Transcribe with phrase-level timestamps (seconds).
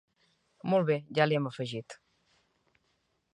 [0.73, 1.97] Molt bé, ja li hem afegit.